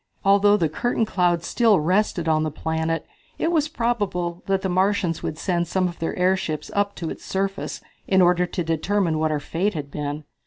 [0.25, 3.05] Although the cloud curtain still rested on the planet
[3.37, 7.23] it was probable that the Martians would send some of their airships up to its
[7.23, 10.23] surface in order to determine what our fate had been.